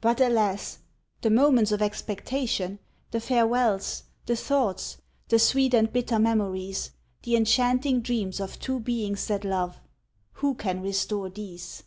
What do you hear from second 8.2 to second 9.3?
of two beings